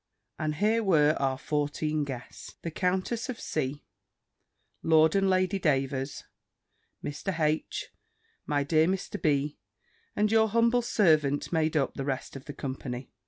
[0.39, 2.55] And here were our fourteen guests.
[2.63, 3.83] The Countess of C.,
[4.81, 6.23] Lord and Lady Davers,
[7.03, 7.39] Mr.
[7.39, 7.89] H.,
[8.47, 9.21] my dear Mr.
[9.21, 9.59] B.
[10.15, 13.11] and your humble servant, made up the rest of the company.